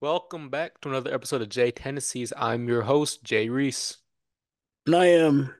[0.00, 2.32] Welcome back to another episode of Jay Tennessee's.
[2.36, 3.98] I'm your host, Jay Reese,
[4.84, 5.54] And I am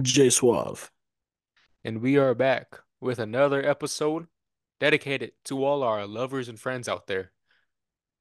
[0.00, 0.90] Jay Suave.
[1.84, 4.26] and we are back with another episode
[4.80, 7.32] dedicated to all our lovers and friends out there.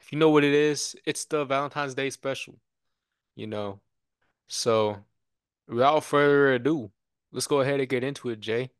[0.01, 2.59] If you know what it is, it's the Valentine's Day special,
[3.35, 3.79] you know.
[4.47, 5.05] So,
[5.67, 6.91] without further ado,
[7.31, 8.71] let's go ahead and get into it, Jay.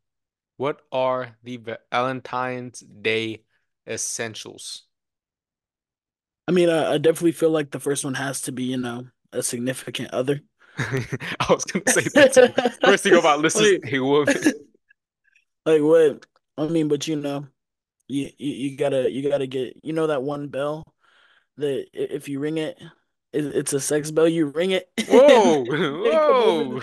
[0.58, 1.58] What are the
[1.92, 3.46] Valentine's Day
[3.88, 4.84] essentials?
[6.52, 9.08] I mean, I, I definitely feel like the first one has to be, you know,
[9.32, 10.42] a significant other.
[10.78, 12.50] I was gonna say that too.
[12.86, 14.36] First thing about this is Like, a woman.
[15.66, 16.26] like what?
[16.58, 17.48] I mean, but you know,
[18.10, 20.84] you, you you gotta you gotta get you know that one bell
[21.56, 22.78] that if you ring it,
[23.32, 24.28] it it's a sex bell.
[24.28, 26.04] You ring it, Whoa, they come over.
[26.04, 26.82] whoa.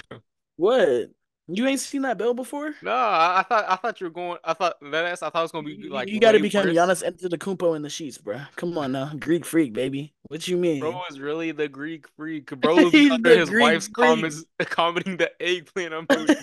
[0.57, 1.11] What?
[1.51, 2.75] You ain't seen that bell before?
[2.83, 4.39] No, I, I thought I thought you were going.
[4.45, 5.23] I thought that ass.
[5.23, 6.67] I thought it was gonna be like you gotta way become.
[6.67, 8.41] Giannis Antetokounmpo in the sheets, bro.
[8.57, 10.13] Come on now, Greek freak, baby.
[10.25, 10.81] What you mean?
[10.81, 12.47] Bro is really the Greek freak.
[12.61, 13.95] Bro is under his Greek wife's freak.
[13.95, 16.37] comments, commenting the eggplant emoji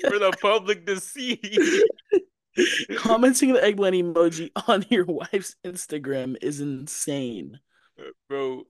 [0.08, 1.38] for the public to see.
[2.96, 7.60] Commenting the eggplant emoji on your wife's Instagram is insane.
[7.98, 8.62] Uh, bro,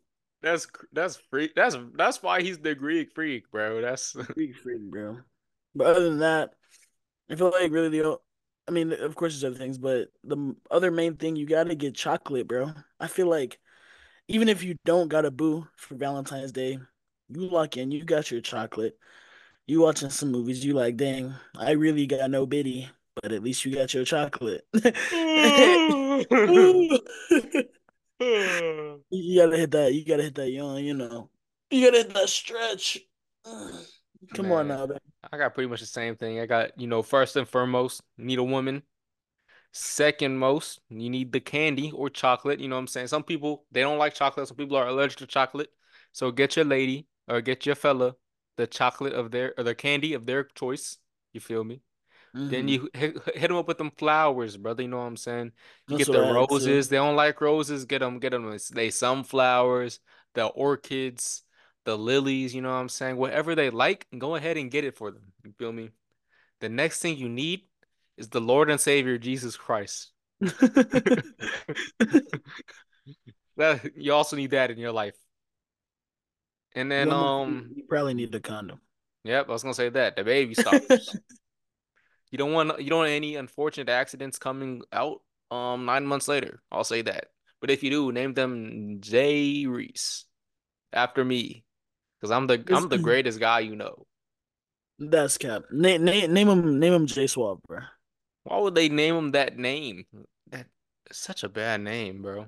[0.42, 1.54] that's that's freak.
[1.54, 3.80] That's that's why he's the Greek freak, bro.
[3.80, 5.18] That's Greek freak, bro.
[5.74, 6.54] But other than that,
[7.30, 8.18] I feel like really the,
[8.68, 11.94] I mean, of course there's other things, but the other main thing you gotta get
[11.94, 12.72] chocolate, bro.
[13.00, 13.58] I feel like
[14.28, 16.78] even if you don't got a boo for Valentine's Day,
[17.28, 18.98] you lock in, you got your chocolate.
[19.66, 22.88] You watching some movies, you like, dang, I really got no biddy,
[23.22, 24.66] but at least you got your chocolate.
[29.10, 29.92] You gotta hit that.
[29.92, 30.84] You gotta hit that yawn.
[30.84, 31.28] You know.
[31.70, 32.98] You gotta hit that stretch.
[34.34, 34.98] Come on now, man.
[35.30, 36.40] I got pretty much the same thing.
[36.40, 38.82] I got, you know, first and foremost, need a woman.
[39.72, 42.60] Second most, you need the candy or chocolate.
[42.60, 43.08] You know what I'm saying?
[43.08, 44.48] Some people they don't like chocolate.
[44.48, 45.70] Some people are allergic to chocolate.
[46.12, 48.16] So get your lady or get your fella
[48.56, 50.98] the chocolate of their or the candy of their choice.
[51.32, 51.82] You feel me?
[52.44, 54.82] Then hmm you hit, hit them up with them flowers, brother.
[54.82, 55.52] You know what I'm saying?
[55.86, 56.88] You That's get the roses.
[56.88, 57.84] They don't like roses.
[57.84, 58.56] Get them, get them.
[58.72, 60.00] They sunflowers,
[60.34, 61.44] the orchids,
[61.84, 62.54] the lilies.
[62.54, 63.16] You know what I'm saying?
[63.16, 65.32] Whatever they like, go ahead and get it for them.
[65.44, 65.90] You feel me?
[66.60, 67.62] The next thing you need
[68.16, 70.12] is the Lord and Savior Jesus Christ.
[73.56, 75.16] That you also need that in your life.
[76.74, 78.80] And then thing, um, you probably need a condom.
[79.24, 81.14] yep, I was gonna say that the baby stoppers.
[82.30, 86.62] You don't want you don't want any unfortunate accidents coming out um nine months later.
[86.70, 87.26] I'll say that.
[87.60, 90.24] But if you do, name them Jay Reese
[90.92, 91.64] after me,
[92.22, 94.06] because I'm the I'm the greatest guy you know.
[94.98, 95.64] That's cap.
[95.72, 97.80] Name name name him name him Jay Suave, bro.
[98.44, 100.04] Why would they name him that name?
[100.50, 100.66] That
[101.10, 102.46] such a bad name, bro.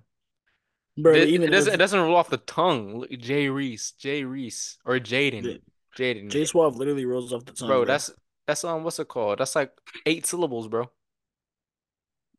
[0.97, 3.05] Bro, It, it doesn't it doesn't roll off the tongue.
[3.19, 5.61] Jay Reese, Jay Reese, or Jaden,
[5.99, 6.31] Jaden.
[6.31, 7.85] Jay Suave literally rolls off the tongue, Bro, bro.
[7.87, 8.13] that's
[8.47, 9.39] that's um what's it called?
[9.41, 9.73] That's like
[10.07, 10.91] eight syllables, bro.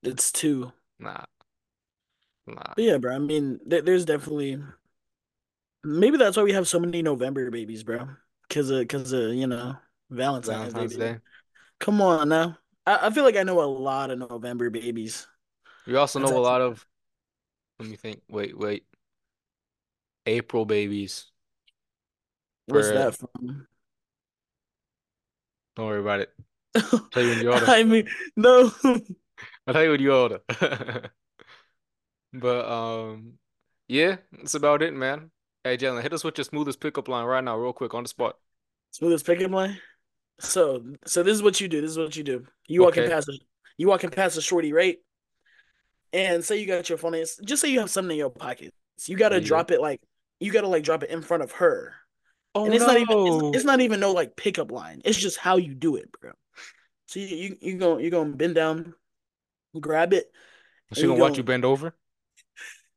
[0.04, 0.72] It's two.
[1.00, 1.26] Nah,
[2.48, 2.74] nah.
[2.76, 3.16] But yeah, bro.
[3.16, 4.60] I mean, there, there's definitely
[5.86, 8.08] maybe that's why we have so many November babies, bro.
[8.50, 9.76] Cause of cause of you know
[10.10, 10.74] Valentine's Day.
[10.74, 10.96] Valentine's.
[10.98, 11.18] Day.
[11.80, 12.58] Come on now.
[12.86, 15.28] I, I feel like I know a lot of November babies.
[15.88, 16.86] We also That's know a lot of,
[17.80, 18.22] let me think.
[18.30, 18.86] Wait, wait.
[20.26, 21.26] April babies.
[22.68, 23.68] Where's For that from?
[25.76, 26.34] don't worry about it.
[27.12, 27.66] tell you when you're older.
[27.68, 28.72] I mean, no.
[29.68, 30.40] I'll tell you when you're older.
[32.34, 33.40] But um,
[33.88, 35.32] yeah, that's about it, man.
[35.66, 38.08] Hey, Jalen, hit us with your smoothest pickup line right now, real quick, on the
[38.08, 38.38] spot.
[38.92, 39.80] Smoothest pickup line.
[40.40, 41.82] So, so this is what you do.
[41.82, 42.46] This is what you do.
[42.68, 43.12] You walking Okay.
[43.12, 43.40] past a,
[43.76, 44.98] you walking past a shorty, right?
[46.14, 47.16] And say you got your phone.
[47.16, 48.76] in- Just say you have something in your pocket.
[48.98, 49.46] So you gotta oh, Yeah.
[49.48, 50.02] drop it like
[50.40, 51.96] you gotta like drop it in front of her.
[52.54, 55.02] Oh And it's not even it's, it's not even no like pickup line.
[55.04, 56.34] It's just how you do it, bro.
[57.08, 58.94] So you you you go you gonna bend down,
[59.80, 60.32] grab it,
[60.94, 61.96] She gonna watch you bend over?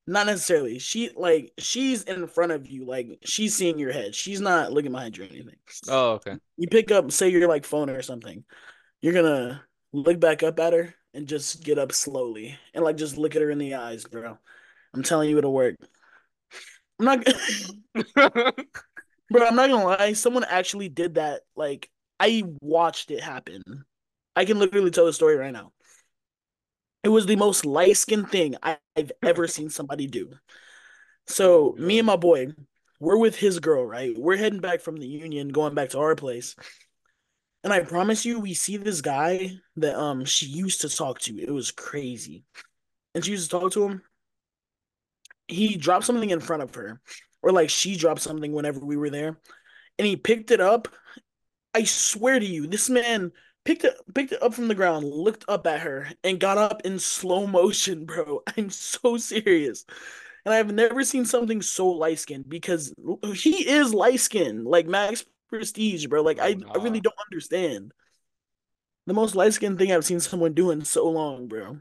[0.08, 0.78] Not necessarily.
[0.78, 4.14] She like she's in front of you, like she's seeing your head.
[4.14, 5.56] She's not looking behind you or anything.
[5.88, 6.37] Oh, okay.
[6.56, 8.43] You pick up, say you're like phone or something.
[9.02, 9.62] You're gonna
[9.93, 13.43] look back up at her and just get up slowly and like just look at
[13.43, 14.38] her in the eyes, bro.
[14.94, 15.76] I'm telling you it'll work.
[16.99, 17.25] I'm not
[18.14, 20.14] bro, I'm not gonna lie.
[20.14, 21.43] Someone actually did that.
[21.55, 23.62] Like I watched it happen.
[24.34, 25.72] I can literally tell the story right now.
[27.08, 30.38] It was the most light skinned thing I've ever seen somebody do.
[31.26, 32.49] So me and my boy,
[33.00, 34.14] we're with his girl, right?
[34.19, 36.56] We're heading back from the union, going back to our place.
[37.64, 41.38] And I promise you, we see this guy that um she used to talk to.
[41.40, 42.44] It was crazy.
[43.14, 44.02] And she used to talk to him.
[45.49, 47.00] he dropped something in front of her,
[47.43, 49.38] or like she dropped something whenever we were there,
[49.99, 50.88] and he picked it up.
[51.75, 53.32] I swear to you, this man
[53.69, 56.81] picked it picked it up from the ground, looked up at her, and got up
[56.87, 58.43] in slow motion, bro.
[58.56, 59.85] I'm so serious.
[60.47, 62.94] And I've never seen something so light skinned because
[63.35, 66.23] he is light skinned, like Max Prestige, bro.
[66.23, 67.93] Like I, I really don't understand.
[69.06, 71.79] The most light skinned thing I've seen someone do in so long, bro.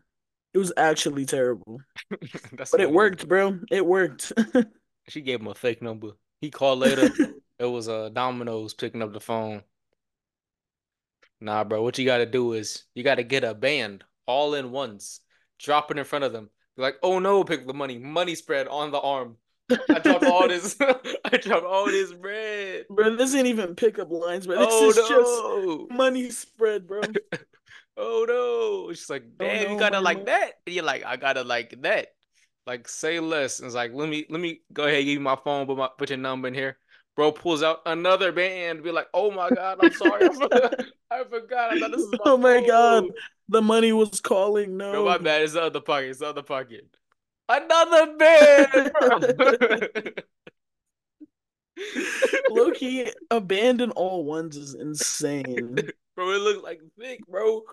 [0.54, 1.80] It was actually terrible.
[2.52, 3.60] That's But it worked, bro.
[3.72, 4.34] It worked.
[5.10, 6.10] She gave him a fake number.
[6.42, 7.10] He called later.
[7.60, 9.64] It was uh Domino's picking up the phone.
[11.40, 11.84] Nah, bro.
[11.84, 15.22] What you gotta do is you gotta get a band all in once,
[15.60, 16.50] drop it in front of them.
[16.76, 17.98] Be like, oh no, pick the money.
[17.98, 19.38] Money spread on the arm.
[19.92, 20.76] I dropped all this.
[21.26, 22.86] I dropped all this bread.
[22.90, 24.58] bro, this ain't even pickup lines, bro.
[24.58, 25.88] This Oh is just no.
[25.90, 27.02] money spread, bro.
[27.98, 28.94] Oh no.
[28.94, 30.54] She's like, Oh damn, you gotta like that.
[30.66, 32.10] And you're like, I gotta like that.
[32.66, 33.60] Like, say less.
[33.60, 35.90] And it's like, let me let me go ahead, give you my phone, put my
[35.98, 36.78] put your number in here.
[37.18, 40.26] Bro pulls out another band, be like, oh my God, I'm sorry.
[40.26, 40.86] I forgot.
[41.12, 41.74] I forgot.
[41.74, 43.06] I thought this was my Oh my god.
[43.50, 44.78] The money was calling.
[44.78, 45.06] Bro, No.
[45.06, 45.42] my bad.
[45.42, 46.10] It's the other pocket.
[46.10, 46.86] It's the other pocket.
[47.50, 48.92] Another band.
[52.50, 52.72] Low
[53.32, 55.76] abandon all ones is insane.
[56.16, 57.64] Bro, it looks like thick, bro.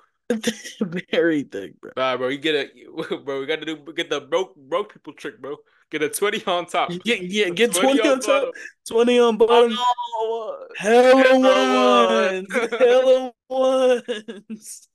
[1.11, 1.93] Very thick, bro.
[1.99, 3.41] Nah, bro, you get a bro.
[3.41, 5.56] We got to do get the broke broke people trick, bro.
[5.91, 8.53] Get a twenty on top, Get, get, get twenty 20 on top, bottom.
[8.87, 9.71] 20 on Oh bottom.
[9.71, 12.49] no, Hella ones.
[12.51, 12.71] one.
[12.79, 14.89] Hella ones.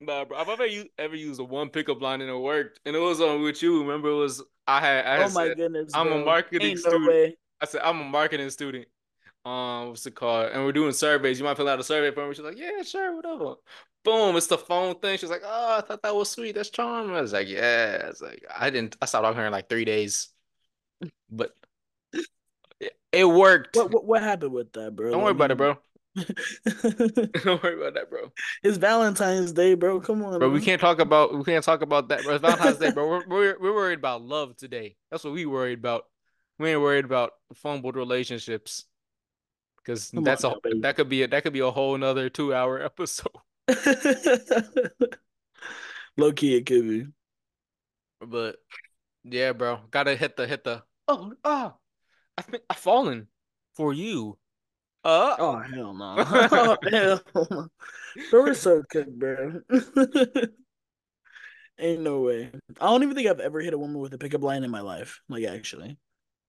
[0.00, 0.38] Nah, bro.
[0.38, 0.66] I've ever
[0.98, 3.80] ever used a one pickup line and it worked, and it was on with you.
[3.82, 6.98] Remember, it was I had I Oh my said goodness, I'm a marketing Ain't no
[7.00, 7.02] student.
[7.04, 7.36] way.
[7.60, 8.86] I said I'm a marketing student.
[9.44, 10.52] Um, what's it called?
[10.52, 11.38] And we're doing surveys.
[11.40, 12.34] You might fill out a survey for me.
[12.34, 13.56] She's like, yeah, sure, whatever.
[14.04, 15.18] Boom, it's the phone thing.
[15.18, 16.54] She's like, oh, I thought that was sweet.
[16.54, 17.16] That's charming.
[17.16, 18.02] I was like, yeah.
[18.04, 18.96] I was like, I didn't.
[19.02, 20.28] I stopped talking to her in like three days,
[21.30, 21.54] but
[22.80, 23.76] it, it worked.
[23.76, 25.10] What, what what happened with that, bro?
[25.10, 25.76] Don't worry about it, bro.
[27.44, 28.32] Don't worry about that, bro.
[28.62, 30.00] it's Valentine's Day, bro.
[30.00, 32.34] Come on, Bro, we can't talk about we can't talk about that, bro.
[32.34, 33.08] It's Valentine's Day, bro.
[33.08, 34.96] We're, we're we're worried about love today.
[35.10, 36.06] That's what we worried about.
[36.58, 38.84] We ain't worried about fumbled relationships
[39.76, 42.28] because Come on that's a that could be a that could be a whole nother
[42.28, 43.28] two hour episode.
[46.16, 47.06] Low key, it could be.
[48.20, 48.56] But
[49.24, 50.82] yeah, bro, gotta hit the hit the.
[51.08, 51.76] Oh, ah,
[52.38, 53.28] I think I've fallen
[53.76, 54.38] for you.
[55.04, 56.16] Uh, Oh hell no.
[56.18, 57.68] Oh hell no.
[58.30, 59.60] Bro, we're so cooked, bro.
[61.78, 62.50] Ain't no way.
[62.80, 64.80] I don't even think I've ever hit a woman with a pickup line in my
[64.80, 65.20] life.
[65.28, 65.98] Like actually.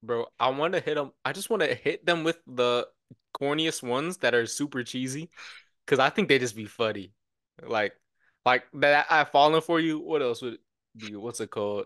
[0.03, 1.11] bro, I want to hit them.
[1.25, 2.87] I just want to hit them with the
[3.39, 5.29] corniest ones that are super cheesy,
[5.89, 7.11] because I think they just be funny.
[7.65, 7.93] Like,
[8.45, 9.07] like that.
[9.09, 9.99] I've fallen for you.
[9.99, 10.59] What else would
[10.95, 11.15] be?
[11.15, 11.85] What's it called?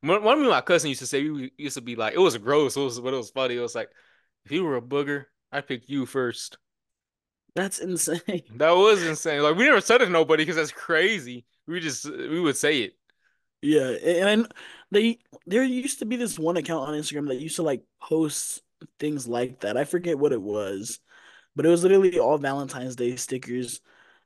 [0.00, 2.76] One, of my cousin used to say we used to be like it was gross.
[2.76, 3.56] It was but it was funny.
[3.56, 3.90] It was like
[4.46, 6.56] if you were a booger, I'd pick you first.
[7.54, 8.20] That's insane.
[8.56, 9.42] That was insane.
[9.42, 11.44] Like we never said it to nobody because that's crazy.
[11.66, 12.94] We just we would say it.
[13.60, 14.48] Yeah, and I,
[14.90, 18.62] they there used to be this one account on Instagram that used to like post
[18.98, 19.76] things like that.
[19.76, 20.98] I forget what it was,
[21.56, 23.80] but it was literally all Valentine's Day stickers,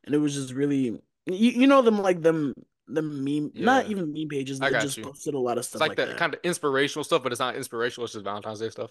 [0.05, 2.55] and it was just really you, you know them like them
[2.87, 5.05] the meme not even meme pages I got just you.
[5.05, 6.17] posted a lot of It's stuff like like that that.
[6.17, 8.05] kind of inspirational stuff, but it's not inspirational.
[8.05, 8.91] It's just Valentine's Day stuff.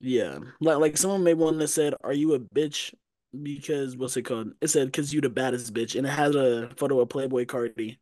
[0.00, 2.94] Yeah, like like someone made one that said, "Are you a bitch?"
[3.42, 4.52] Because what's it called?
[4.60, 7.98] It said, "Cause you the baddest bitch," and it has a photo of Playboi Carti.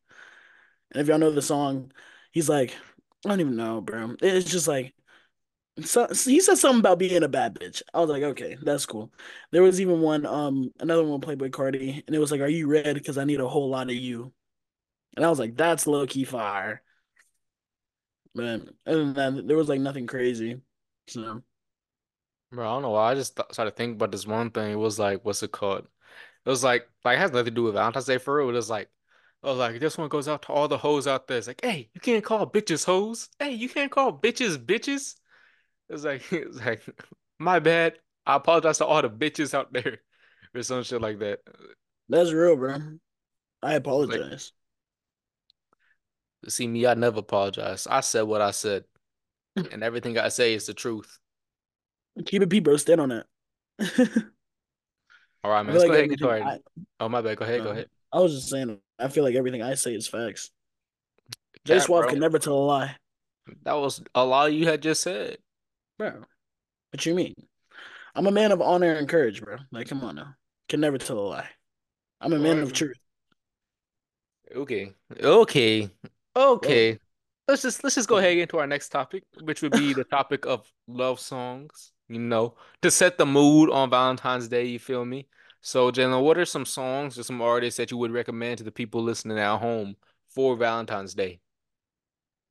[0.91, 1.91] And if y'all know the song,
[2.31, 2.71] he's like,
[3.25, 4.15] I don't even know, bro.
[4.21, 4.93] It's just like
[5.81, 7.81] so, he said something about being a bad bitch.
[7.93, 9.11] I was like, okay, that's cool.
[9.51, 12.67] There was even one, um, another one Playboi Carti, and it was like, "Are you
[12.67, 12.93] red?
[12.95, 14.33] Because I need a whole lot of you."
[15.15, 16.83] And I was like, that's low key fire.
[18.35, 20.61] But other than that, there was like nothing crazy.
[21.07, 21.43] So
[22.51, 23.11] Bro, I don't know why.
[23.11, 24.71] I just th started thinking about this one thing.
[24.71, 25.85] It was like, what's it called?
[26.45, 28.49] It was like, like it has nothing to do with Valentine's Day for real.
[28.49, 28.89] It was like,
[29.43, 31.37] oh, like this one goes out to all the hoes out there.
[31.39, 33.29] It's like, hey, you can't call bitches hoes.
[33.39, 35.15] Hey, you can't call bitches bitches.
[35.93, 36.81] It's like, it's like,
[37.39, 37.93] my bad.
[38.25, 39.99] I apologize to all the bitches out there
[40.55, 41.39] or some shit like that.
[42.09, 42.75] that's real, bro.
[42.75, 42.91] I It's
[43.61, 44.51] like, apologize.
[46.47, 47.87] see me, I never apologize.
[47.89, 48.85] I said what I said,
[49.55, 51.19] and everything I say is the truth.
[52.25, 52.77] Keep it P, bro.
[52.77, 53.25] Stand on that.
[55.43, 55.75] All right, man.
[55.75, 56.53] Let's go ahead and get to everything our.
[56.53, 56.59] I
[56.99, 57.37] Oh, my bad.
[57.37, 57.63] Go ahead.
[57.63, 57.87] Go uh, ahead.
[58.11, 58.79] I was just saying.
[58.99, 60.51] I feel like everything I say is facts.
[61.65, 62.07] Jay bro.
[62.07, 62.95] can never tell a lie,
[63.63, 65.37] That was a lie you had just said.
[65.97, 66.23] Bro.
[66.91, 67.33] What you mean?
[68.15, 69.57] I'm a man of honor and courage, bro.
[69.71, 70.35] Like, come on now.
[70.69, 71.49] Can never tell a lie.
[72.21, 72.97] I'm a man right, of truth.
[74.55, 74.93] Okay.
[75.19, 75.89] Okay.
[76.35, 76.53] Whoa.
[76.53, 76.99] Okay.
[77.47, 79.93] let's just let's just go ahead and get into our next topic, which would be
[79.93, 81.91] the topic of love songs.
[82.09, 84.65] You know, to set the mood on Valentine's Day.
[84.65, 85.27] You feel me?
[85.61, 88.71] So, Jalen, what are some songs or some artists that you would recommend to the
[88.71, 89.95] people listening at home
[90.27, 91.39] for Valentine's Day?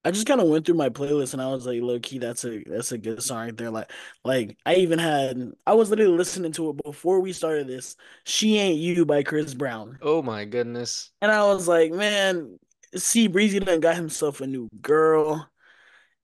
[0.04, 2.44] I just kind of went through my playlist and I was like, low key, that's
[2.44, 3.70] a that's a good song right there.
[3.70, 3.90] Like,
[4.24, 7.96] like I even had I was literally listening to it before we started this.
[8.24, 9.98] She Ain't You by Chris Brown.
[10.02, 11.10] Oh my goodness.
[11.20, 12.58] And I was like, man,
[12.96, 15.48] see, Breezy done got himself a new girl.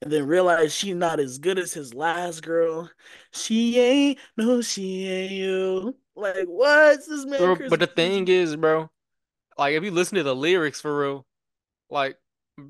[0.00, 2.88] And then realized she's not as good as his last girl.
[3.32, 5.96] She ain't no, she ain't you.
[6.14, 8.90] Like, what's this man, Bro, but the thing is, bro,
[9.56, 11.26] like if you listen to the lyrics for real,
[11.90, 12.16] like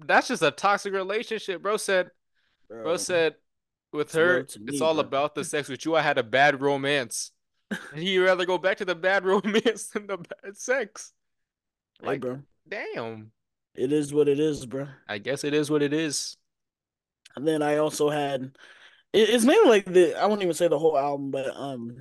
[0.06, 1.62] that's just a toxic relationship.
[1.62, 2.10] Bro said,
[2.82, 3.36] bro Bro, said,
[3.92, 5.00] with it's her, it's me, all bro.
[5.00, 5.68] about the sex.
[5.68, 7.32] With you, I had a bad romance.
[7.94, 11.12] He'd rather go back to the bad romance than the bad sex.
[12.02, 13.32] Hey, Like, bro, damn.
[13.74, 14.88] it is what it is, bro.
[15.08, 16.36] I guess it is what it is.
[17.36, 18.56] And then I also had
[19.12, 21.96] it's mainly like the I won't even say the whole album, but um,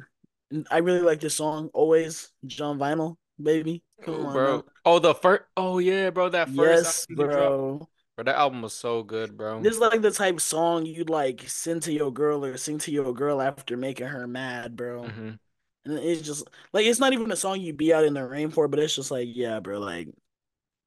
[0.72, 3.84] I really like this song "Always" Jon Vinyl, baby.
[4.02, 4.66] Come Oh, on bro.
[4.86, 5.44] Oh, the first.
[5.56, 6.30] Oh yeah, bro.
[6.30, 7.88] That first Yes, bro.
[8.16, 9.60] Bro, that album was so good, bro.
[9.60, 12.78] This is like the type of song you'd like send to your girl or sing
[12.80, 15.16] to your girl after making her mad, bro.
[15.16, 15.40] hmm
[15.86, 18.52] And it's just like it's not even a song you'd be out in the rain
[18.52, 20.10] for, but it's just like, yeah, bro, like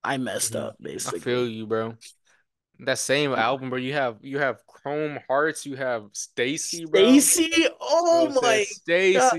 [0.04, 1.12] I messed hmm up basically.
[1.12, 1.96] I feel you, bro.
[2.80, 3.78] That same album, bro.
[3.78, 5.66] You have you have Chrome Hearts.
[5.66, 7.24] You have Stacy, bro.
[7.24, 8.66] Stacy, oh said my
[9.14, 9.38] God,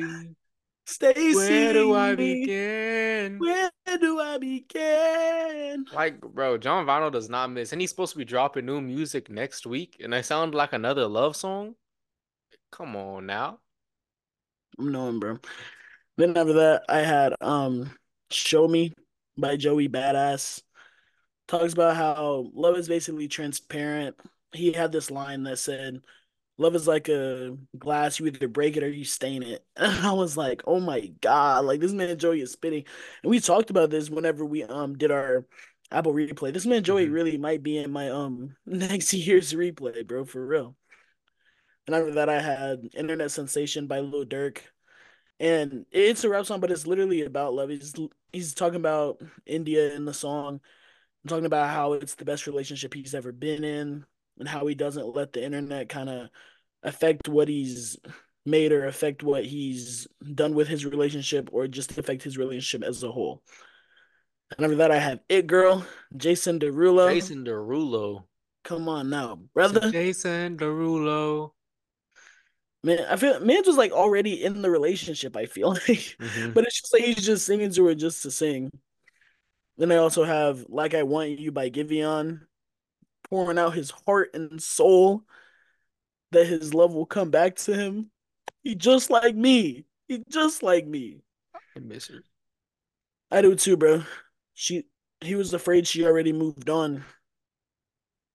[0.86, 1.36] Stacy.
[1.36, 3.40] Where do I begin?
[3.40, 5.86] where do I begin?
[5.94, 9.30] Like, bro, Jon Vinyl does not miss, and he's supposed to be dropping new music
[9.30, 11.76] next week, and I sound like another love song.
[12.72, 13.60] Come on now.
[14.80, 15.40] I'm knowing, bro.
[16.18, 17.92] Then after that, I had um
[18.30, 18.94] "Show Me"
[19.38, 20.62] by Joey Badass.
[21.48, 24.16] Talks about how love is basically transparent.
[24.54, 26.02] He had this line that said,
[26.58, 30.14] "Love is like a glass; you either break it or you stain it." And I
[30.14, 32.86] was like, "Oh my god!" Like this man Joey is spitting,
[33.24, 35.46] and we talked about this whenever we um did our
[35.92, 36.54] Apple replay.
[36.54, 40.46] This man Joey hmm really might be in my um next year's replay, bro, for
[40.46, 40.76] real.
[41.88, 44.60] And after that, I had "Internet Sensation" by Lil Durk.
[45.40, 47.70] And it's a rap song, but it's literally about love.
[47.70, 47.96] He's
[48.34, 50.62] he's talking about India in the song,
[51.26, 54.06] I'm talking about how it's the best relationship he's ever been in,
[54.42, 56.30] and how he doesn't let the internet kind of
[56.82, 57.96] affect what he's
[58.44, 63.04] made or affect what he's done with his relationship or just affect his relationship as
[63.04, 63.44] a whole.
[64.58, 65.86] And after that, I have It Girl,
[66.18, 67.14] Jason Derulo.
[67.14, 68.24] Jason Derulo.
[68.64, 69.92] Come on now, brother.
[69.92, 71.52] Jason Derulo.
[72.84, 76.18] Man, I feel man was like already in the relationship, I feel like.
[76.20, 78.72] hmm But it's just like he's just singing to her just to sing.
[79.78, 82.42] Then I also have Like I Want You by Giveon,
[83.32, 85.24] pouring out his heart and soul
[86.32, 88.12] that his love will come back to him.
[88.62, 89.86] He just like me.
[90.08, 91.22] He just like me.
[91.56, 92.24] I miss her.
[93.32, 94.04] I do too, bro.
[94.54, 94.84] She
[95.22, 97.06] he was afraid she already moved on.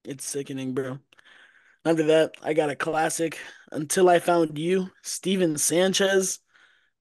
[0.05, 0.99] It's sickening, bro.
[1.85, 3.38] After that, I got a classic.
[3.71, 6.38] Until I Found You, Stephen Sanchez.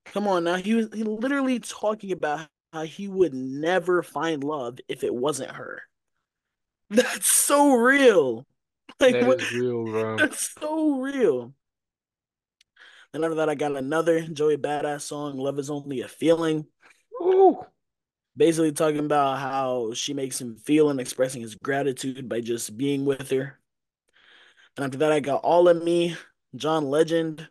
[0.06, 0.56] Come on now.
[0.56, 5.52] He was he literally talking about how he would never find love if it wasn't
[5.52, 5.84] her.
[6.90, 8.46] That's so real.
[9.00, 10.18] Like That what is real, bro.
[10.18, 11.54] that's so real.
[13.12, 16.66] Then after that, I got another Joey Badass song, Love is Only a Feeling.
[17.22, 17.66] Ooh.
[18.38, 23.06] Basically talking about how she makes him feel and expressing his gratitude by just being
[23.06, 23.60] with her.
[24.78, 26.16] And after that, I got All of Me,
[26.56, 27.48] John Legend.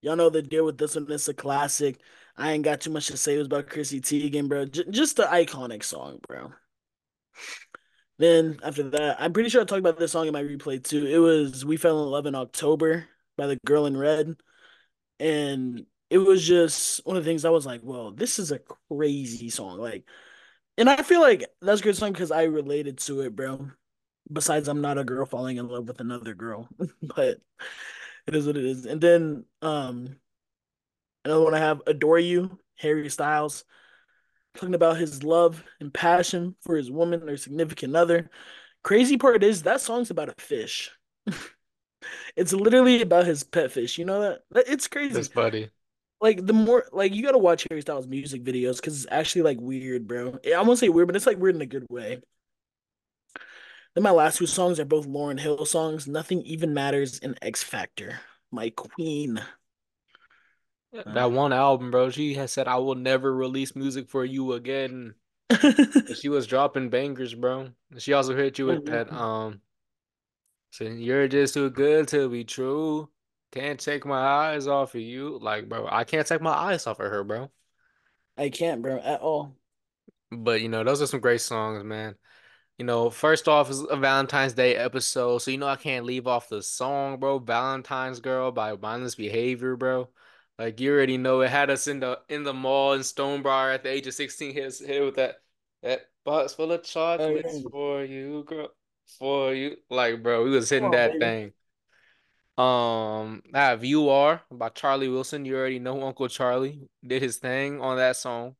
[0.00, 1.06] Y'all know the deal with this one.
[1.10, 2.00] It's a classic.
[2.36, 3.34] I ain't got too much to say.
[3.34, 4.64] It was about Chrissy Teigen, bro.
[4.64, 6.52] J- just the iconic song, bro.
[8.22, 11.06] Then after that, I'm pretty sure I talked about this song in my replay too.
[11.06, 14.36] It was "We Fell in Love in October" by the Girl in Red,
[15.18, 18.60] and it was just one of the things I was like, "Well, this is a
[18.88, 20.04] crazy song." Like,
[20.78, 23.70] and I feel like that's a good song because I related to it, bro.
[24.32, 26.68] Besides, I'm not a girl falling in love with another girl,
[27.02, 27.40] but
[28.28, 28.86] it is what it is.
[28.86, 30.16] And then um,
[31.24, 33.64] another one I have "Adore You," Harry Styles,
[34.54, 38.30] talking about his love and passion for his woman or significant other.
[38.82, 40.90] Crazy part is that song's about a fish.
[42.36, 43.98] It's literally about his pet fish.
[43.98, 44.42] You know that?
[44.68, 45.14] It's crazy.
[45.14, 45.32] crazy.
[45.32, 45.70] funny.
[46.20, 49.60] Like the more like you gotta watch Harry Styles music videos because it's actually like
[49.60, 50.38] weird, bro.
[50.56, 52.20] I won't say weird, but it's like weird in a good way.
[53.94, 56.06] Then my last two songs are both Lauryn Hill songs.
[56.06, 58.20] Nothing even matters in Ex-Factor.
[58.50, 59.42] My queen.
[60.92, 62.10] That one album, bro.
[62.10, 65.14] She has said, "I will never release music for you again."
[66.14, 67.70] She was dropping bangers, bro.
[67.98, 69.12] She also hit you with that.
[69.12, 69.60] Um.
[70.70, 73.10] So you're just too good to be true.
[73.52, 75.38] Can't take my eyes off of you.
[75.38, 77.50] Like, bro, I can't take my eyes off of her, bro.
[78.38, 79.54] I can't, bro, at all.
[80.30, 82.16] But you know, those are some great songs, man.
[82.78, 86.26] You know, first off is a Valentine's Day episode, so you know I can't leave
[86.26, 87.38] off the song, bro.
[87.38, 90.08] Valentine's Girl by Mindless Behavior, bro.
[90.58, 93.82] Like you already know, it had us in the in the mall in Stonebriar at
[93.82, 94.54] the age of 16.
[94.54, 95.36] Hit hit with that
[95.82, 97.68] that box full of chocolates yeah.
[97.70, 98.68] for you, girl,
[99.18, 99.76] for you.
[99.90, 101.24] Like, bro, we was hitting on, that baby.
[101.24, 101.52] thing.
[102.58, 105.44] Um, I have You Are by Charlie Wilson.
[105.44, 108.56] You already know Uncle Charlie did his thing on that song.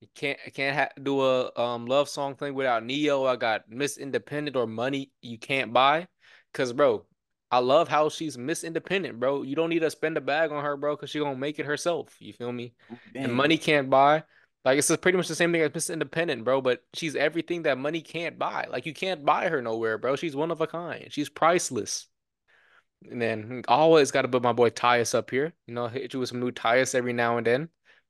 [0.00, 3.24] You can't I can't ha do a um love song thing without Ne-Yo.
[3.24, 6.08] I got Miss Independent or Money You Can't Buy.
[6.52, 7.06] Cause bro,
[7.54, 9.42] I love how she's Miss Independent, bro.
[9.42, 11.66] You don't need to spend a bag on her, bro, cause she gonna make it
[11.66, 12.16] herself.
[12.18, 12.74] You feel me?
[13.14, 14.24] And Money Can't Buy.
[14.64, 16.60] Like it's pretty much the same thing as Miss Independent, bro.
[16.60, 18.66] But she's everything that money can't buy.
[18.68, 20.16] Like you can't buy her nowhere, bro.
[20.16, 21.06] She's one of a kind.
[21.10, 22.08] She's priceless.
[23.08, 25.52] And then always got to put my boy Tyus up here.
[25.68, 27.68] You know, hit you with some new Tyus every now and then.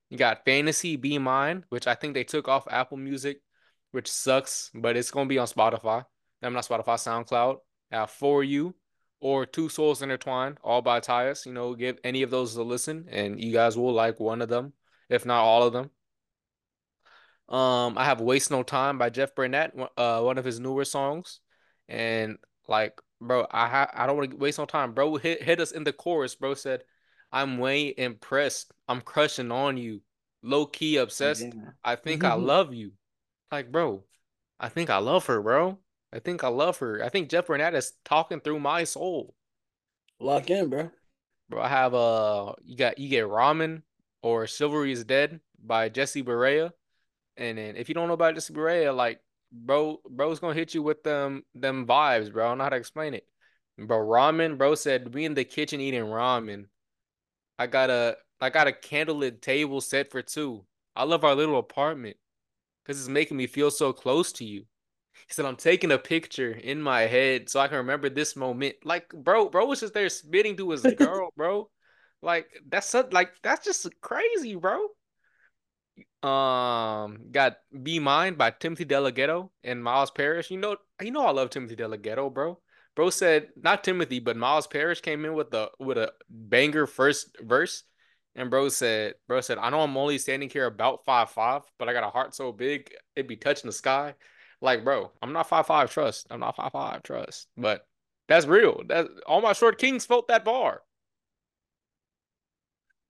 [0.09, 3.43] You got Fantasy Be Mine, which I think they took off Apple Music,
[3.91, 6.07] which sucks, but it's gonna be on Spotify.
[6.43, 7.59] I'm not Spotify, SoundCloud.
[7.93, 8.75] Uh, For You
[9.25, 11.47] or Two Souls Intertwined, all by Tyus.
[11.47, 14.51] You know, give any of those a listen, and you guys will like one of
[14.51, 14.75] them,
[15.09, 15.91] if not all of them.
[17.49, 20.85] Um, I have Waste No Time by Jeff Bernat, one- uh, one of his newer
[20.85, 21.41] songs.
[21.89, 22.37] And
[22.69, 24.93] like, bro, I ha I don't want to waste no time.
[24.93, 26.35] Bro hit hit us in the chorus.
[26.35, 26.85] Bro said,
[27.33, 28.73] I'm way impressed.
[28.89, 30.03] I'm crushing on you.
[30.43, 31.43] Low key obsessed.
[31.43, 31.71] Yeah.
[31.83, 32.93] I think I love you.
[33.51, 34.05] Like, bro,
[34.61, 35.79] I think I love her, bro.
[36.15, 37.03] I think I love her.
[37.03, 39.35] I think Jeff Bernat is talking through my soul.
[40.21, 40.91] Lock in, bro.
[41.49, 43.83] Bro, I have uh you got you get Ramen
[44.23, 46.71] or Chivalry is Dead by Jesse Barrera.
[47.37, 50.83] And then if you don't know about this Barrera, like bro, bro's gonna hit you
[50.83, 52.47] with them them vibes, bro.
[52.47, 53.27] I don't know how to explain it.
[53.77, 56.67] Bro, ramen, bro said we in the kitchen eating ramen.
[57.59, 60.65] I got a I got a candlelit table set for two.
[60.95, 62.17] I love our little apartment
[62.85, 64.67] because it's making me feel so close to you.
[65.27, 68.77] He said I'm taking a picture in my head so I can remember this moment.
[68.85, 71.71] Like, bro, bro was just there spitting to his girl, bro.
[72.23, 74.87] Like that's so, like that's just crazy, bro.
[76.23, 80.51] Um, got Be Mine by Timothy Delgado and Miles Parrish.
[80.51, 82.59] You know, you know I love Timothy Delgado, bro.
[82.97, 87.37] Bro said not Timothy, but Miles Parrish came in with a with a banger first
[87.43, 87.83] verse.
[88.37, 91.89] And bro said, bro said, I know I'm only standing here about five five, but
[91.89, 94.15] I got a heart so big it'd be touching the sky.
[94.65, 96.27] Like, bro, I'm not five five, trust.
[96.31, 97.49] I'm not five five, trust.
[97.55, 97.87] But
[98.29, 98.81] that's real.
[98.89, 100.81] That all my short kings felt that bar.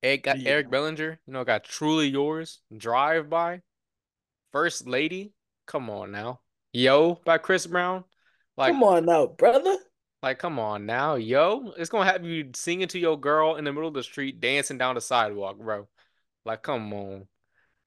[0.02, 3.62] Eric got Eric Bellinger, you know, got Truly Yours, Drive By.
[4.50, 5.32] First Lady,
[5.68, 6.40] come on now.
[6.72, 8.02] Yo by Chris Brown.
[8.56, 9.76] Like, Come on now, brother.
[10.24, 11.14] like, come on now.
[11.14, 14.40] Yo, it's gonna have you singing to your girl in the middle of the street,
[14.40, 15.86] dancing down the sidewalk, bro.
[16.44, 17.28] Like, come on.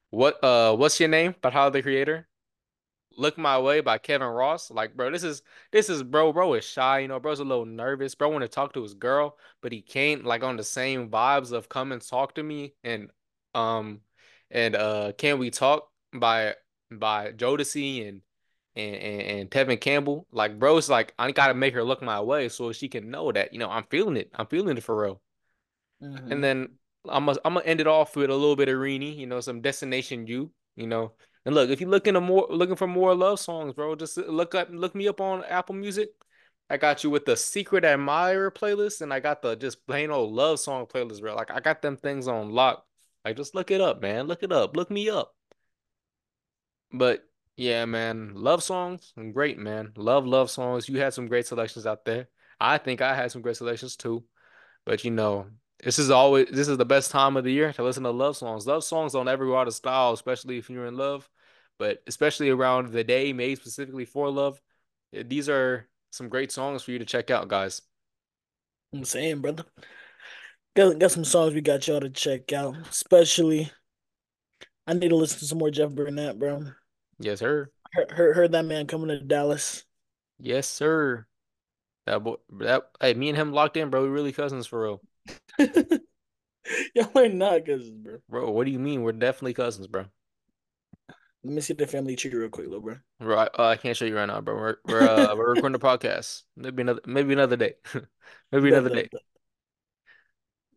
[0.10, 1.36] What uh what's your name?
[1.42, 2.30] By Tyler the Creator?
[3.18, 4.72] Look My Way by Kevin Ross.
[4.72, 6.32] Like, bro, this is this is bro.
[6.34, 8.16] Bro is shy, you know, bro's a little nervous.
[8.16, 11.52] Bro want to talk to his girl, but he can't like on the same vibes
[11.52, 13.10] of come and talk to me and
[13.56, 14.02] um
[14.52, 16.56] and uh Can We Talk by
[16.92, 18.22] by Jodeci and
[18.76, 20.28] and and, and Tevin Campbell.
[20.32, 23.54] Like, bro's like, I gotta make her look my way so she can know that,
[23.54, 24.32] you know, I'm feeling it.
[24.36, 25.22] I'm feeling it for real.
[26.30, 26.70] And hmm then
[27.08, 29.40] I'm gonna I'm gonna end it off with a little bit of Rini, you know,
[29.40, 31.14] some Destination You, you know.
[31.48, 34.54] And look, if you're looking to more looking for more love songs, bro, just look
[34.54, 36.10] up look me up on Apple Music.
[36.70, 40.34] I got you with the Secret Admirer playlist, and I got the just plain old
[40.34, 41.36] love song playlist, bro.
[41.36, 42.86] Like I got them things on lock.
[43.24, 44.28] Like just look it up, man.
[44.28, 44.76] Look it up.
[44.76, 45.36] Look me up.
[46.92, 47.24] But
[47.56, 49.94] yeah, man, love songs, great, man.
[49.96, 50.90] Love love songs.
[50.90, 52.28] You had some great selections out there.
[52.60, 54.26] I think I had some great selections too.
[54.86, 55.48] But you know,
[55.82, 58.36] this is always this is the best time of the year to listen to love
[58.36, 58.68] songs.
[58.68, 61.30] Love songs don't ever go out of style, especially if you're in love.
[61.80, 64.62] But especially around the day made specifically for love,
[65.14, 67.82] eh, these are some great songs for you to check out, guys.
[68.94, 69.66] I'm saying, brother.
[70.76, 72.76] Got, got some songs we got y'all to check out.
[72.90, 73.72] Especially,
[74.86, 76.64] I need to listen to some more Jeff Bernat, bro.
[77.20, 77.70] Yes, sir.
[77.94, 79.84] Heard, heard, heard that man coming to Dallas.
[80.40, 81.26] Yes, sir.
[82.06, 84.04] That boy, that hey, me and him locked in, bro.
[84.04, 85.02] We really cousins for real,
[86.96, 88.20] Y'all are not cousins, bro.
[88.30, 88.52] bro.
[88.52, 89.02] What do you mean?
[89.02, 90.06] We're definitely cousins, bro.
[91.48, 92.98] Let me see the family tree real quick, little bro.
[93.22, 94.56] Right, uh, I can't show you right now, bro.
[94.56, 96.44] We're we're uh we're recording the podcast.
[96.58, 97.76] Maybe another maybe another day.
[98.52, 99.10] Maybe another day.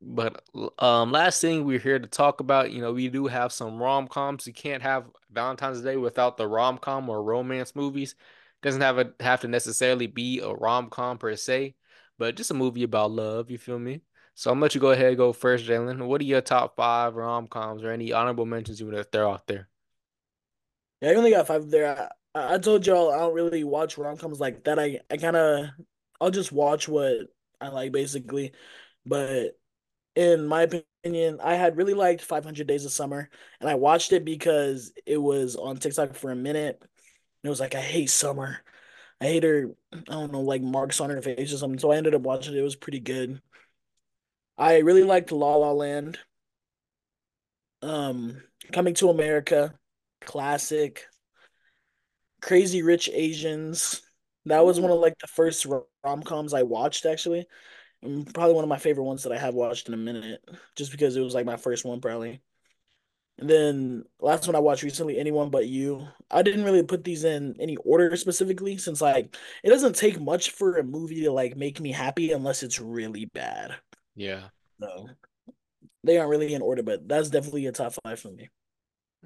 [0.02, 0.42] But
[0.78, 4.46] um, last thing we're here to talk about, you know, we do have some rom-coms.
[4.46, 8.14] You can't have Valentine's Day without the rom-com or romance movies.
[8.62, 11.74] Doesn't have a have to necessarily be a rom-com per se,
[12.18, 14.02] but just a movie about love, you feel me?
[14.34, 16.06] So I'm gonna let you go ahead and go first, Jalen.
[16.06, 19.46] What are your top five rom-coms or any honorable mentions you want to throw out
[19.48, 19.69] there?
[21.00, 22.10] Yeah, I only got five there.
[22.34, 24.78] I, I told y'all I don't really watch rom-coms like that.
[24.78, 25.66] I, I kind of,
[26.20, 27.28] I'll just watch what
[27.60, 28.52] I like basically.
[29.06, 29.58] But
[30.16, 34.24] in my opinion, I had really liked 500 Days of Summer, and I watched it
[34.24, 36.78] because it was on TikTok for a minute.
[36.82, 38.58] And it was like, I hate summer.
[39.20, 41.78] I hate her, I don't know, like marks on her face or something.
[41.80, 42.58] So I ended up watching it.
[42.60, 43.42] It was pretty good.
[44.56, 46.20] I really liked La La Land.
[47.82, 49.74] Um, Coming to America,
[50.20, 51.06] classic.
[52.40, 54.02] Crazy Rich Asians.
[54.46, 55.66] That was one of like the first
[56.04, 57.46] rom coms I watched actually.
[58.02, 60.42] And probably one of my favorite ones that I have watched in a minute,
[60.74, 62.40] just because it was like my first one probably.
[63.38, 66.06] And then last one I watched recently, Anyone But You.
[66.30, 70.50] I didn't really put these in any order specifically, since like it doesn't take much
[70.50, 73.74] for a movie to like make me happy unless it's really bad.
[74.14, 74.48] Yeah.
[74.80, 75.08] So
[76.04, 78.48] they aren't really in order, but that's definitely a top five for me.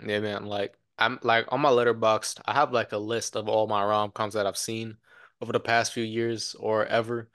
[0.04, 0.46] Yeah, man.
[0.46, 4.35] Like I'm like on my Letterboxd, I have like a list of all my rom-coms
[4.35, 4.96] that I've seen
[5.40, 7.28] over the past few years or ever.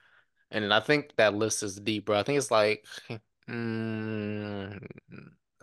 [0.50, 2.18] And I think that list is deep, bro.
[2.18, 2.84] I think it's like
[3.48, 4.86] mm,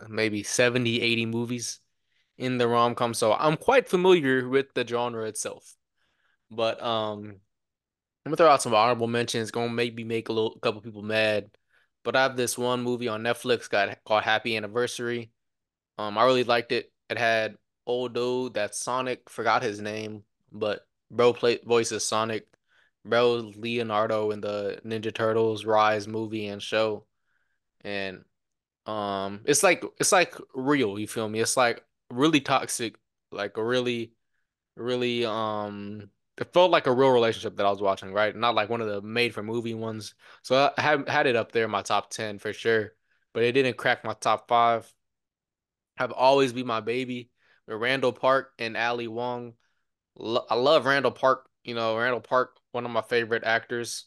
[0.08, 1.80] maybe 70, 80 movies
[2.36, 3.14] in the rom-com.
[3.14, 5.74] So I'm quite familiar with the genre itself.
[6.50, 7.40] But um
[8.24, 11.50] I'm gonna throw out some honorable mentions, gonna maybe make a little couple people mad.
[12.04, 15.30] But I have this one movie on Netflix got called Happy Anniversary.
[15.98, 16.92] Um, I really liked it.
[17.10, 17.56] It had
[17.88, 20.22] old dude that's Sonic, forgot his name,
[20.52, 22.46] but bro play voices Sonic.
[23.04, 27.06] Bro Leonardo in the Ninja Turtles Rise movie and show.
[27.82, 28.24] And
[28.86, 31.40] um it's like it's like real, you feel me?
[31.40, 32.96] It's like really toxic,
[33.32, 34.12] like really,
[34.76, 38.34] really um it felt like a real relationship that I was watching, right?
[38.36, 40.14] Not like one of the made for movie ones.
[40.42, 42.92] So I had had it up there in my top 10 for sure,
[43.32, 44.92] but it didn't crack my top five
[45.96, 47.30] have always be my maybe
[47.76, 49.54] Randall Park and Ali Wong.
[50.18, 51.48] I love Randall Park.
[51.64, 54.06] You know, Randall Park, one of my favorite actors.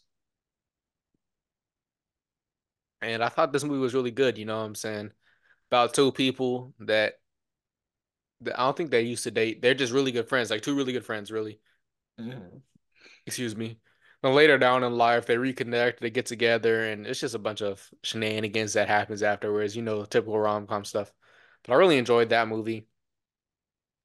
[3.00, 4.38] And I thought this movie was really good.
[4.38, 5.10] You know what I'm saying?
[5.70, 7.14] About two people that,
[8.40, 9.62] that I don't think they used to date.
[9.62, 11.60] They're just really good friends, like two really good friends, really.
[12.18, 12.62] Mhm.
[13.26, 13.78] Excuse me.
[14.22, 17.60] Then later down in life, they reconnect, they get together, and it's just a bunch
[17.60, 19.74] of shenanigans that happens afterwards.
[19.74, 21.12] You know, typical rom-com stuff.
[21.64, 22.86] But I really enjoyed that movie.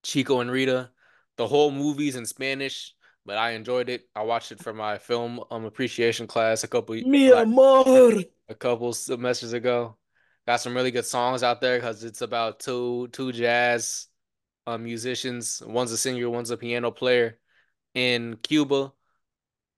[0.03, 0.91] Chico and Rita.
[1.37, 4.09] The whole movie's in Spanish, but I enjoyed it.
[4.15, 8.23] I watched it for my film um appreciation class a couple Mi like amor.
[8.49, 9.97] a couple semesters ago.
[10.47, 14.07] Got some really good songs out there because it's about two two jazz
[14.67, 15.61] uh, musicians.
[15.65, 17.39] One's a singer, one's a piano player
[17.93, 18.93] in Cuba,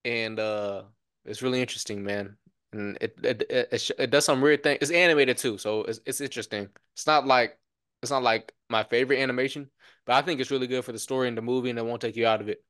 [0.06, 0.84] and uh,
[1.26, 2.38] it's really interesting, man.
[2.74, 4.78] And it it it, it, it does some weird thing.
[4.82, 6.70] It's animated too, so it's it's interesting.
[6.94, 7.58] It's not like
[8.02, 9.70] it's not like my favorite animation,
[10.10, 12.02] but I think it's really good for the story and the movie, and it won't
[12.02, 12.64] take you out of it.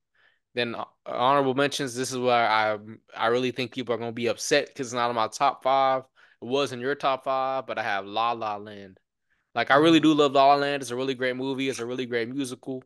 [0.55, 1.95] Then uh, honorable mentions.
[1.95, 2.77] This is where I
[3.15, 6.03] I really think people are gonna be upset because it's not in my top five.
[6.41, 8.99] It was in your top five, but I have La La Land.
[9.55, 10.03] Like I really Mhm.
[10.03, 10.81] do love La La Land.
[10.81, 11.69] It's a really great movie.
[11.69, 12.83] It's a really great musical.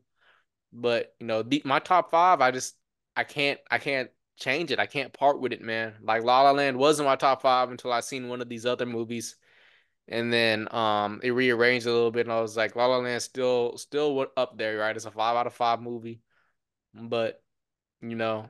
[0.73, 2.75] But you know, the, my top five, I just
[3.15, 4.79] I can't I can't change it.
[4.79, 5.95] I can't part with it, man.
[6.03, 8.85] Like La La Land wasn't my top five until I seen one of these other
[8.85, 9.35] movies,
[10.07, 13.21] and then um it rearranged a little bit, and I was like, La La Land
[13.21, 14.95] still still up there, right?
[14.95, 16.21] It's a five out of five movie,
[16.93, 17.41] but
[18.01, 18.49] you know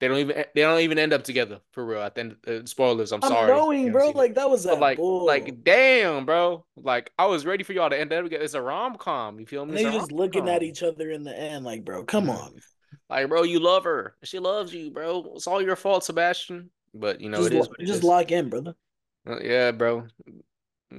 [0.00, 2.00] they don't even they don't even end up together for real.
[2.14, 3.12] The end, uh, spoilers.
[3.12, 3.48] I'm I'm sorry.
[3.48, 4.10] Knowing, bro.
[4.10, 5.24] it, Like that was that like bull.
[5.24, 6.64] like damn, bro.
[6.76, 8.44] Like I was ready for y'all to end up together.
[8.44, 9.40] It's a rom com.
[9.40, 9.74] You feel me?
[9.74, 12.60] They a just looking at each other in the end, like, bro, come on.
[13.08, 14.16] Like, bro, you love her.
[14.24, 15.32] She loves you, bro.
[15.36, 16.70] It's all your fault, Sebastian.
[16.94, 18.04] But you know, Just it is lo- it just is.
[18.04, 18.74] lock in, brother.
[19.26, 20.06] Uh, Yeah, bro.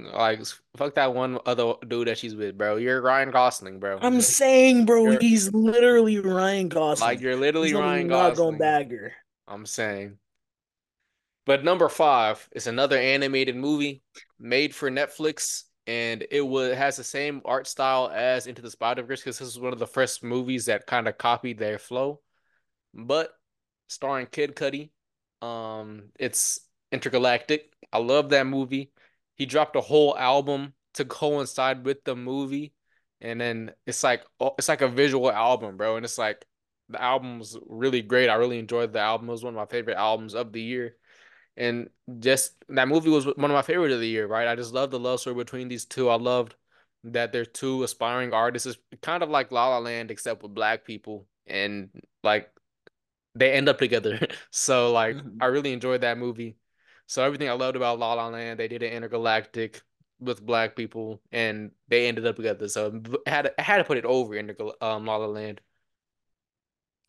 [0.04, 0.42] Like,
[0.76, 2.76] fuck that one other dude that she's with, bro.
[2.76, 4.00] You're Ryan Gosling, bro.
[4.00, 7.12] I'm saying, bro, You're he's literally Ryan Gosling.
[7.12, 8.58] like you're He's literally Ryan not gonna Gosling.
[8.58, 9.12] bag her.
[9.48, 10.18] I'm saying.
[11.44, 14.02] But number five is another animated movie
[14.38, 19.20] made for Netflix, and it was has the same art style as Into the Spider-Verse
[19.20, 22.20] because this is one of the first movies that kind of copied their flow.
[22.92, 23.30] But
[23.88, 24.90] starring Kid Cudi,
[25.42, 26.60] um, it's
[26.92, 27.60] Entergalactic.
[27.92, 28.90] I love that movie.
[29.36, 32.74] He dropped a whole album to coincide with the movie,
[33.20, 35.96] and then it's like oh, it's like a visual album, bro.
[35.96, 36.44] And it's like
[36.88, 38.28] the album was really great.
[38.28, 39.28] I really enjoyed the album.
[39.28, 40.96] It was one of my favorite albums of the year.
[41.56, 41.88] And
[42.20, 44.48] just that movie was one of my favorite of the year, right?
[44.48, 46.08] I just love the love story between these two.
[46.10, 46.54] I loved
[47.04, 48.66] that they're two aspiring artists.
[48.66, 51.26] It's kind of like La La Land, except with black people.
[51.46, 51.90] And
[52.22, 52.50] like
[53.34, 54.18] they end up together.
[54.50, 56.56] So like I hmm really enjoyed that movie.
[57.06, 59.80] So everything I loved about La La Land, they did an Entergalactic
[60.18, 62.68] with black people and they ended up together.
[62.68, 65.60] So I had to, I had to put it over Intergal um La La Land.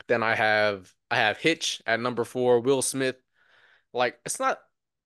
[0.07, 3.15] Then I have I have Hitch at number four, Will Smith.
[3.93, 4.59] Like it's not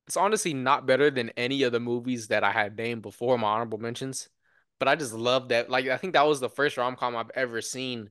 [0.07, 3.47] it's honestly not better than any of the movies that I had named before my
[3.47, 4.29] honorable mentions.
[4.79, 5.69] But I just love that.
[5.69, 8.09] Like I think that was the first rom-com I've ever seen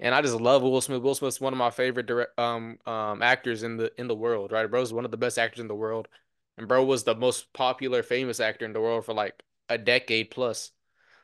[0.00, 1.02] and I just love Will Smith.
[1.02, 4.52] Will Smith's one of my favorite direct, um um actors in the in the world,
[4.52, 4.70] right?
[4.70, 6.08] Bro's one of the best actors in the world.
[6.58, 10.30] And bro was the most popular, famous actor in the world for like a decade
[10.30, 10.72] plus.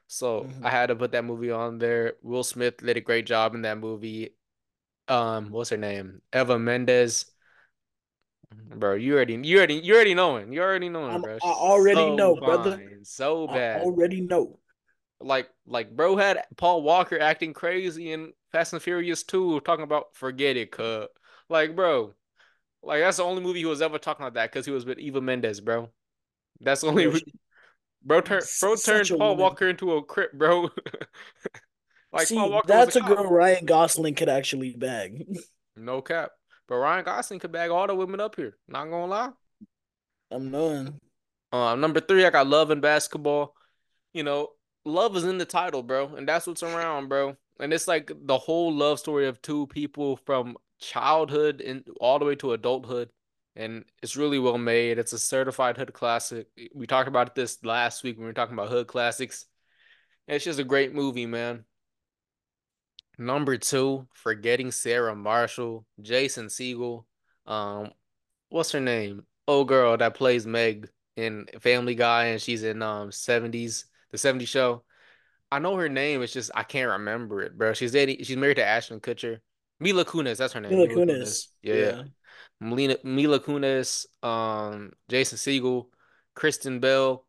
[0.09, 2.15] So I hmm had to put that movie on there.
[2.23, 4.35] Will Smith did a great job in that movie.
[5.09, 6.23] Um, what's her name?
[6.35, 7.27] Eva Mendes.
[8.53, 10.53] Bro, you already you already you already knowing.
[10.53, 11.39] You already I'm, bro.
[11.43, 12.81] I already so know, brother.
[12.81, 13.73] fine, so I bad.
[13.73, 14.59] already know.
[15.21, 20.15] Like like bro had Paul Walker acting crazy in Fast and Furious 2 talking about
[20.15, 21.07] forget it, cuz.
[21.49, 22.15] Like, bro,
[22.83, 24.99] like that's the only movie he was ever talking about that because he was with
[24.99, 25.91] Eva Mendes, bro.
[26.61, 27.07] That's the only
[28.05, 29.37] Bro, she's bro turned Paul woman.
[29.37, 30.71] Walker into a crip, bro.
[32.13, 35.27] Like Paul See, Walker was a that's a girl Ryan Gosling could actually bag.
[35.77, 36.33] No cap.
[36.69, 38.57] But Ryan Gosling could bag all the women up here.
[38.67, 39.31] Not gonna lie.
[40.31, 41.01] I'm knowing.
[41.53, 43.55] Uh, number three, I got love and basketball.
[44.15, 44.49] You know,
[44.87, 47.37] love is in the title, bro, and that's what's around, bro.
[47.61, 52.25] And it's like the whole love story of two people from childhood and all the
[52.25, 53.11] way to adulthood.
[53.57, 54.99] And it's really well made.
[54.99, 56.47] It's a certified hood classic.
[56.75, 59.47] We talked about this last week when we were talking about hood classics.
[60.29, 61.65] It's just a great movie, man.
[63.19, 67.05] Number two, Forgetting Sarah Marshall, Jason Segel.
[67.47, 67.93] Um,
[68.51, 69.25] what's her name?
[69.49, 73.85] Oh, girl that plays Meg in Family Guy, and she's in um 70s,
[74.21, 74.83] the 70s show.
[75.51, 76.23] I know her name.
[76.23, 77.73] It's just I can't remember it, bro.
[77.73, 79.39] She's dating, she's married to Ashton Kutcher.
[79.79, 80.73] Mila Kunis, that's her name.
[80.73, 81.21] Mila Mila Kunis.
[81.21, 81.47] Kunis.
[81.63, 82.03] Yeah, yeah.
[82.61, 85.87] Melina, Mila Kunis, um, Jason Segel,
[86.35, 87.27] Kristen Bell,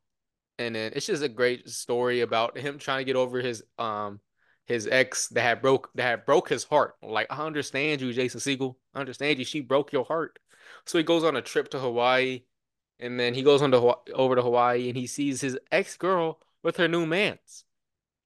[0.58, 4.20] and then it's just a great story about him trying to get over his um
[4.66, 6.96] his ex that had broke that had broke his heart.
[7.02, 8.76] Like I understand you, Jason Segel.
[8.94, 9.46] I understand you.
[9.46, 10.40] She broke your heart.
[10.86, 12.44] So he goes on a trip to Hawaii,
[13.00, 16.40] and then he goes on to over to Hawaii, and he sees his ex girl
[16.68, 17.64] with her new man's.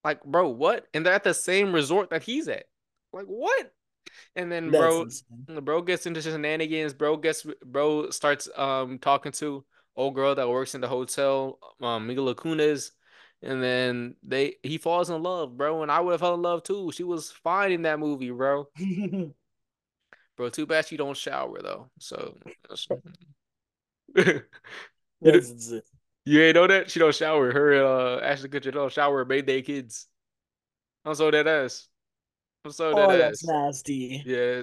[0.04, 0.88] Like, bro, what?
[0.96, 2.64] And they're at the same resort that he's at.
[3.14, 3.72] Like, what?
[4.36, 5.60] And then That's bro, insane.
[5.64, 6.96] bro gets into shenanigans.
[6.96, 9.64] Bro gets bro starts um talking to
[9.96, 12.90] old girl that works in the hotel, um Mila Kunis,
[13.44, 15.84] and then they he falls in love, bro.
[15.84, 16.92] And I would have fell in love too.
[16.94, 18.68] She was fine in that movie, bro.
[20.38, 21.92] Bro, too bad she don't shower though.
[22.00, 22.36] So
[22.68, 22.88] That's.
[26.26, 27.52] you ain't know that she don't shower.
[27.52, 29.26] Her uh Ashton Kutcher don't shower.
[29.26, 30.08] Made their kids.
[31.06, 31.88] I'm so dead ass.
[32.66, 33.44] I'm so dead Oh, that's ass.
[33.44, 34.24] nasty.
[34.26, 34.62] Yeah,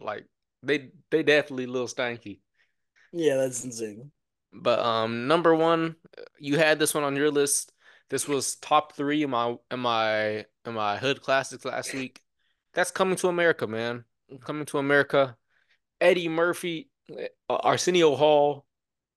[0.00, 0.24] like
[0.62, 2.40] they they definitely a little stanky.
[3.12, 4.10] Yeah, that's insane.
[4.52, 5.96] But um, number one,
[6.38, 7.72] you had this one on your list.
[8.08, 12.20] This was top three in my in my in my hood classics last week.
[12.72, 14.04] That's Coming to America, man.
[14.44, 15.36] Coming to America.
[16.00, 18.66] Eddie Murphy, uh, Arsenio Hall.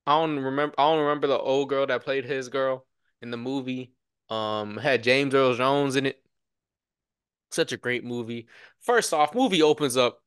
[0.07, 0.73] I don't remember.
[0.77, 2.85] I don't remember the old girl that played his girl
[3.21, 3.91] in the movie.
[4.29, 6.23] Um, had James Earl Jones in it.
[7.51, 8.47] Such a great movie.
[8.79, 10.19] First off, movie opens up.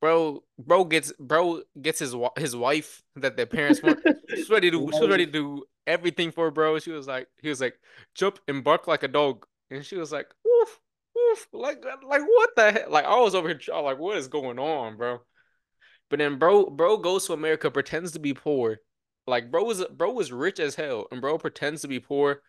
[0.00, 4.00] Bro, bro gets bro gets his his wife that their parents want.
[4.30, 6.78] She's ready to ready to do everything for bro.
[6.78, 7.74] She was like he was like
[8.14, 10.80] jump and bark like a dog, and she was like woof
[11.14, 12.90] woof like like what the heck?
[12.90, 15.20] Like I was over here like what is going on, bro?
[16.08, 18.78] But then bro bro goes to America pretends to be poor.
[19.30, 22.42] Like bro was bro was rich as hell, and bro pretends to be poor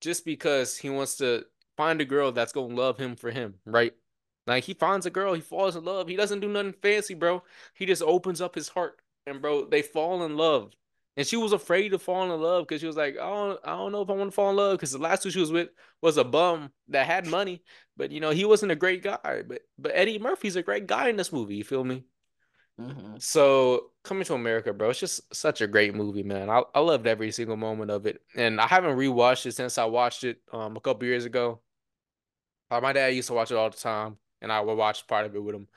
[0.00, 1.44] just because he wants to
[1.76, 3.92] find a girl that's gonna love him for him, right?
[4.46, 6.08] Like he finds a girl, he falls in love.
[6.08, 7.42] He doesn't do nothing fancy, bro.
[7.74, 10.72] He just opens up his heart, and bro, they fall in love.
[11.16, 13.76] And she was afraid to fall in love because she was like, I don't, I
[13.76, 15.52] don't know if I want to fall in love because the last two she was
[15.52, 15.68] with
[16.00, 17.62] was a bum that had money,
[17.96, 19.42] but you know he wasn't a great guy.
[19.46, 21.56] But but Eddie Murphy's a great guy in this movie.
[21.56, 22.04] You feel me?
[22.88, 26.48] Hmm So coming to America, bro, it's just such a great movie, man.
[26.50, 29.84] I I loved every single moment of it, and I haven't rewatched it since I
[29.84, 31.60] watched it um a couple years ago.
[32.70, 35.26] Uh, my dad used to watch it all the time, and I would watch part
[35.26, 35.68] of it with him.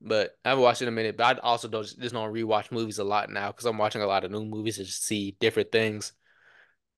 [0.00, 1.16] But I haven't watched it in a minute.
[1.16, 4.06] But I also don't just don't rewatch movies a lot now because I'm watching a
[4.06, 6.12] lot of new movies to see different things.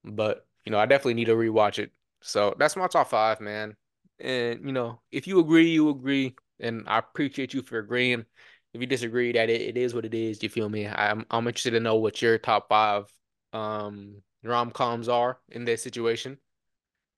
[0.03, 1.91] But you know, I definitely need to rewatch it.
[2.21, 3.75] So that's my top five, man.
[4.19, 8.25] And you know, if you agree, you agree, and I appreciate you for agreeing.
[8.73, 10.41] If you disagree, that it, it is what it is.
[10.43, 10.87] You feel me?
[10.87, 13.11] I'm I'm interested to know what your top five
[13.53, 16.37] um rom-coms are in this situation.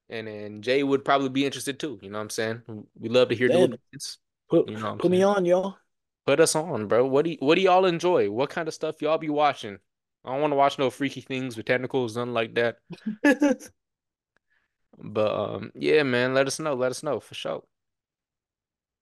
[0.09, 1.99] And then Jay would probably be interested too.
[2.01, 2.61] You know what I'm saying?
[2.99, 4.17] We love to hear new opinions.
[4.49, 5.77] put You know put me on, y'all.
[6.25, 7.05] Put us on, bro.
[7.05, 8.29] What do y- what do y'all enjoy?
[8.29, 9.79] What kind of stuff y'all be watching?
[10.25, 12.77] I don't want to watch no freaky things with tentacles, nothing like that.
[15.01, 16.73] But um, yeah, man, let us know.
[16.73, 17.63] Let us know for sure.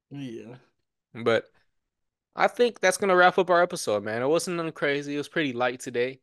[0.09, 0.55] Yeah.
[1.13, 1.45] But
[2.37, 4.21] I think that's gonna wrap up our episode, man.
[4.21, 5.15] It wasn't nothing crazy.
[5.15, 6.21] It was pretty light today.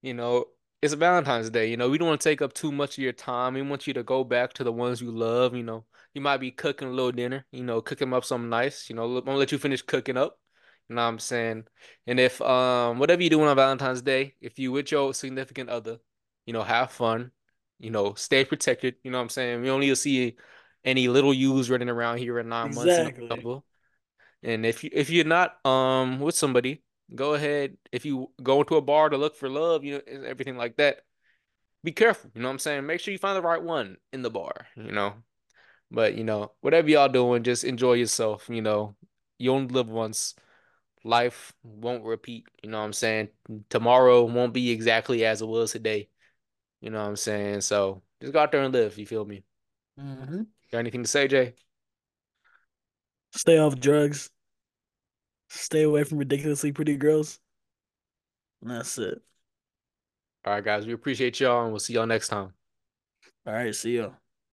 [0.00, 0.46] You know,
[0.80, 1.68] it's Valentine's Day.
[1.70, 3.54] You know, we don't want to take up too much of your time.
[3.54, 5.56] We want you to go back to the ones you love.
[5.56, 7.44] You know, you might be cooking a little dinner.
[7.50, 8.88] You know, cook cooking up something nice.
[8.88, 10.38] You know, I'm gonna let you finish cooking up.
[10.88, 11.64] You know what I'm saying?
[12.06, 15.98] And if um whatever you're doing on Valentine's Day, if you with your significant other,
[16.46, 17.32] you know, have fun.
[17.80, 18.94] You know, stay protected.
[19.02, 19.62] You know what I'm saying?
[19.62, 20.36] We don't need to see
[20.84, 23.62] any little yous running around here in nine months in Exactly.
[24.42, 26.82] And if you if you're not um with somebody,
[27.14, 27.76] go ahead.
[27.92, 30.76] If you go into a bar to look for love, you know, and everything like
[30.76, 30.98] that,
[31.84, 32.30] be careful.
[32.34, 32.86] You know what I'm saying?
[32.86, 35.14] Make sure you find the right one in the bar, you know.
[35.90, 38.48] But you know, whatever y'all doing, just enjoy yourself.
[38.50, 38.96] You know,
[39.38, 40.34] you only live once.
[41.04, 42.46] Life won't repeat.
[42.62, 43.28] You know what I'm saying?
[43.70, 46.08] Tomorrow won't be exactly as it was today.
[46.80, 47.62] You know what I'm saying?
[47.62, 48.98] So just go out there and live.
[48.98, 49.44] You feel me?
[49.98, 51.54] hmm Got anything to say, Jay?
[53.36, 54.30] Stay off drugs.
[55.50, 57.38] Stay away from ridiculously pretty girls.
[58.62, 59.20] And that's it.
[60.44, 60.86] All right, guys.
[60.86, 62.52] We appreciate y'all, and we'll see y'all next time.
[63.46, 64.10] All right, see ya.